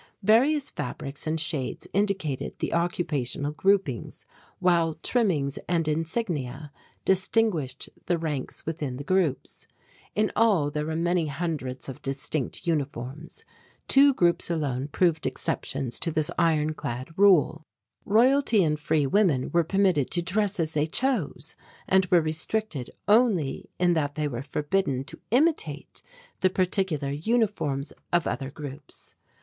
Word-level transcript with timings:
Various 0.23 0.71
fabrics 0.71 1.27
and 1.27 1.39
shades 1.39 1.87
indicated 1.93 2.55
the 2.57 2.73
occupational 2.73 3.51
grouping 3.51 4.11
while 4.57 4.95
trimmings 5.03 5.59
and 5.69 5.87
insignia 5.87 6.71
distinguished 7.05 7.87
the 8.07 8.17
ranks 8.17 8.65
within 8.65 8.97
the 8.97 9.03
groups. 9.03 9.67
In 10.15 10.31
all 10.35 10.71
there 10.71 10.87
were 10.87 10.95
many 10.95 11.27
hundreds 11.27 11.87
of 11.87 12.01
distinct 12.01 12.65
uniforms. 12.65 13.45
Two 13.87 14.11
groups 14.15 14.49
alone 14.49 14.87
proved 14.87 15.27
exceptions 15.27 15.99
to 15.99 16.09
this 16.09 16.31
iron 16.35 16.73
clad 16.73 17.15
rule; 17.15 17.67
Royalty 18.03 18.63
and 18.63 18.79
free 18.79 19.05
women 19.05 19.51
were 19.51 19.63
permitted 19.63 20.09
to 20.09 20.23
dress 20.23 20.59
as 20.59 20.73
they 20.73 20.87
chose 20.87 21.53
and 21.87 22.05
were 22.07 22.21
restricted 22.21 22.89
only 23.07 23.69
in 23.77 23.93
that 23.93 24.15
they 24.15 24.27
were 24.27 24.41
forbidden 24.41 25.03
to 25.03 25.19
imitate 25.29 26.01
the 26.39 26.49
particular 26.49 27.11
uniforms 27.11 27.93
of 28.11 28.25
other 28.25 28.49
groups. 28.49 29.13